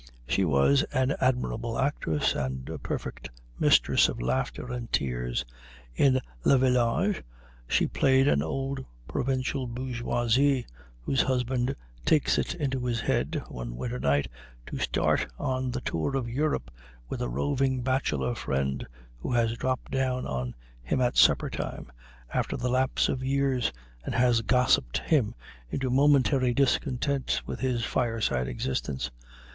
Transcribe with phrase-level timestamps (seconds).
[0.27, 5.45] She was an admirable actress and a perfect mistress of laughter and tears.
[5.93, 7.21] In "Le Village"
[7.67, 10.65] she played an old provincial bourgeoise
[11.03, 14.27] whose husband takes it into his head, one winter night,
[14.65, 16.71] to start on the tour of Europe
[17.07, 18.87] with a roving bachelor friend,
[19.19, 21.91] who has dropped down on him at supper time,
[22.33, 23.71] after the lapse of years,
[24.03, 25.35] and has gossiped him
[25.69, 29.11] into momentary discontent with his fireside existence.